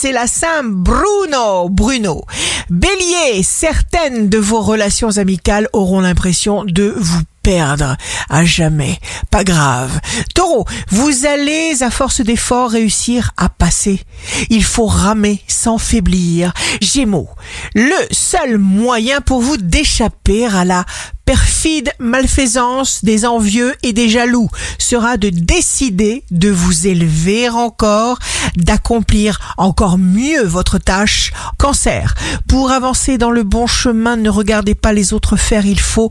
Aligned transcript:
c'est 0.00 0.12
la 0.12 0.28
Saint 0.28 0.62
Bruno. 0.62 1.68
Bruno. 1.68 2.24
Bélier, 2.70 3.42
certaines 3.42 4.28
de 4.28 4.38
vos 4.38 4.60
relations 4.60 5.16
amicales 5.16 5.68
auront 5.72 5.98
l'impression 5.98 6.64
de 6.64 6.94
vous 6.96 7.22
perdre 7.48 7.96
à 8.28 8.44
jamais. 8.44 8.98
Pas 9.30 9.42
grave. 9.42 10.00
Taureau, 10.34 10.66
vous 10.90 11.24
allez 11.24 11.82
à 11.82 11.90
force 11.90 12.20
d'efforts 12.20 12.72
réussir 12.72 13.30
à 13.38 13.48
passer. 13.48 14.02
Il 14.50 14.62
faut 14.62 14.84
ramer 14.84 15.42
sans 15.48 15.78
faiblir. 15.78 16.52
Gémeaux, 16.82 17.30
le 17.74 17.96
seul 18.10 18.58
moyen 18.58 19.22
pour 19.22 19.40
vous 19.40 19.56
d'échapper 19.56 20.44
à 20.44 20.66
la 20.66 20.84
perfide 21.28 21.90
malfaisance 21.98 23.04
des 23.04 23.26
envieux 23.26 23.74
et 23.82 23.92
des 23.92 24.08
jaloux 24.08 24.48
sera 24.78 25.18
de 25.18 25.28
décider 25.28 26.24
de 26.30 26.48
vous 26.48 26.86
élever 26.86 27.50
encore, 27.50 28.18
d'accomplir 28.56 29.54
encore 29.58 29.98
mieux 29.98 30.42
votre 30.42 30.78
tâche. 30.78 31.34
Cancer, 31.58 32.14
pour 32.48 32.70
avancer 32.70 33.18
dans 33.18 33.30
le 33.30 33.42
bon 33.42 33.66
chemin, 33.66 34.16
ne 34.16 34.30
regardez 34.30 34.74
pas 34.74 34.94
les 34.94 35.12
autres 35.12 35.36
faire, 35.36 35.66
il 35.66 35.80
faut 35.80 36.08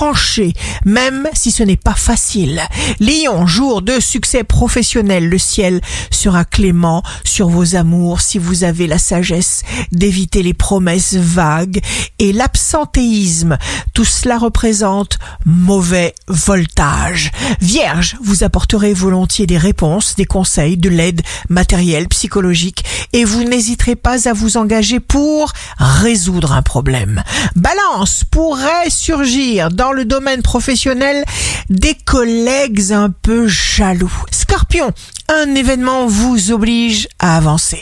trancher, 0.00 0.54
même 0.86 1.28
si 1.34 1.50
ce 1.50 1.62
n'est 1.62 1.76
pas 1.76 1.94
facile. 1.94 2.62
Lion, 3.00 3.46
jour 3.46 3.82
de 3.82 4.00
succès 4.00 4.44
professionnel, 4.44 5.28
le 5.28 5.36
ciel 5.36 5.82
sera 6.10 6.46
clément 6.46 7.02
sur 7.22 7.50
vos 7.50 7.76
amours 7.76 8.22
si 8.22 8.38
vous 8.38 8.64
avez 8.64 8.86
la 8.86 8.96
sagesse 8.96 9.62
d'éviter 9.92 10.42
les 10.42 10.54
promesses 10.54 11.16
vagues 11.16 11.82
et 12.18 12.32
l'absentéisme. 12.32 13.58
Tout 13.92 14.06
cela 14.06 14.38
représente 14.38 15.18
mauvais 15.44 16.14
voltage. 16.28 17.30
Vierge, 17.60 18.16
vous 18.22 18.42
apporterez 18.42 18.94
volontiers 18.94 19.46
des 19.46 19.58
réponses, 19.58 20.16
des 20.16 20.24
conseils, 20.24 20.78
de 20.78 20.88
l'aide 20.88 21.20
matérielle, 21.50 22.08
psychologique 22.08 22.84
et 23.12 23.24
vous 23.24 23.44
n'hésiterez 23.44 23.96
pas 23.96 24.28
à 24.28 24.32
vous 24.32 24.56
engager 24.56 25.00
pour 25.00 25.52
résoudre 25.78 26.52
un 26.52 26.62
problème. 26.62 27.22
Balance 27.56 28.24
pourrait 28.24 28.90
surgir 28.90 29.70
dans 29.70 29.92
le 29.92 30.04
domaine 30.04 30.42
professionnel 30.42 31.24
des 31.68 31.94
collègues 31.94 32.92
un 32.92 33.10
peu 33.10 33.46
jaloux. 33.46 34.12
Scorpion, 34.30 34.92
un 35.32 35.54
événement 35.54 36.08
vous 36.08 36.50
oblige 36.50 37.06
à 37.20 37.36
avancer. 37.36 37.80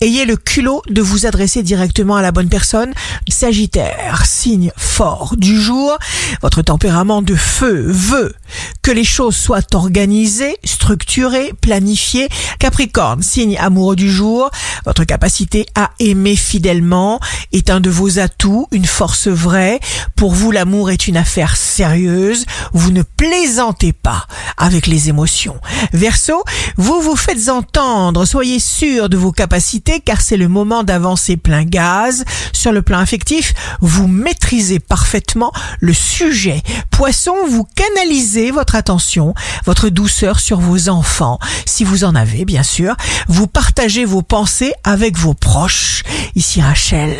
Ayez 0.00 0.24
le 0.24 0.36
culot 0.36 0.82
de 0.88 1.00
vous 1.00 1.24
adresser 1.24 1.62
directement 1.62 2.16
à 2.16 2.22
la 2.22 2.32
bonne 2.32 2.48
personne. 2.48 2.92
Sagittaire, 3.28 4.26
signe 4.26 4.72
fort 4.76 5.34
du 5.36 5.60
jour, 5.60 5.96
votre 6.42 6.62
tempérament 6.62 7.22
de 7.22 7.36
feu 7.36 7.84
veut 7.86 8.34
que 8.82 8.90
les 8.90 9.04
choses 9.04 9.36
soient 9.36 9.74
organisées, 9.74 10.56
structurées, 10.64 11.52
planifiées. 11.60 12.28
Capricorne, 12.58 13.22
signe 13.22 13.56
amoureux 13.56 13.96
du 13.96 14.10
jour, 14.10 14.50
votre 14.84 15.04
capacité 15.04 15.66
à 15.76 15.90
aimer 16.00 16.34
fidèlement 16.34 17.20
est 17.52 17.70
un 17.70 17.80
de 17.80 17.90
vos 17.90 18.18
atouts, 18.18 18.66
une 18.72 18.86
force 18.86 19.28
vraie. 19.28 19.78
Pour 20.16 20.32
vous, 20.32 20.50
l'amour 20.50 20.90
est 20.90 21.06
une 21.06 21.16
affaire 21.16 21.56
sérieuse. 21.56 22.46
Vous 22.72 22.90
ne 22.90 23.02
plaisantez 23.02 23.92
pas 23.92 24.26
avec 24.56 24.86
les 24.86 25.08
émotions. 25.08 25.60
Verseau, 25.92 26.42
vous 26.80 27.02
vous 27.02 27.14
faites 27.14 27.50
entendre, 27.50 28.24
soyez 28.24 28.58
sûr 28.58 29.10
de 29.10 29.18
vos 29.18 29.32
capacités 29.32 30.00
car 30.00 30.22
c'est 30.22 30.38
le 30.38 30.48
moment 30.48 30.82
d'avancer 30.82 31.36
plein 31.36 31.64
gaz. 31.64 32.24
Sur 32.54 32.72
le 32.72 32.80
plan 32.80 32.98
affectif, 32.98 33.52
vous 33.82 34.08
maîtrisez 34.08 34.78
parfaitement 34.78 35.52
le 35.80 35.92
sujet. 35.92 36.62
Poisson, 36.90 37.34
vous 37.46 37.64
canalisez 37.74 38.50
votre 38.50 38.76
attention, 38.76 39.34
votre 39.66 39.90
douceur 39.90 40.40
sur 40.40 40.58
vos 40.58 40.88
enfants, 40.88 41.38
si 41.66 41.84
vous 41.84 42.04
en 42.04 42.14
avez 42.14 42.46
bien 42.46 42.62
sûr. 42.62 42.96
Vous 43.28 43.46
partagez 43.46 44.06
vos 44.06 44.22
pensées 44.22 44.72
avec 44.82 45.18
vos 45.18 45.34
proches. 45.34 46.02
Ici 46.34 46.62
Rachel, 46.62 47.14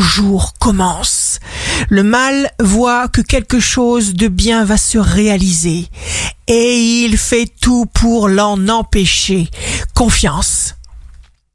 jour 0.00 0.54
commence. 0.58 1.38
Le 1.88 2.02
mal 2.02 2.50
voit 2.60 3.08
que 3.08 3.20
quelque 3.20 3.60
chose 3.60 4.14
de 4.14 4.28
bien 4.28 4.64
va 4.64 4.76
se 4.76 4.98
réaliser 4.98 5.88
et 6.46 6.76
il 7.04 7.16
fait 7.16 7.48
tout 7.60 7.86
pour 7.86 8.28
l'en 8.28 8.68
empêcher. 8.68 9.48
Confiance. 9.94 10.74